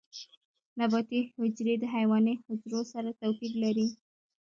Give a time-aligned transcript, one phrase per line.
[0.79, 3.87] نباتي حجرې د حیواني حجرو سره توپیر لري